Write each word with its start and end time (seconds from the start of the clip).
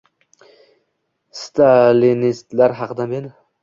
Stalinistlar 1.43 2.79
haqida 2.85 3.11
men 3.15 3.35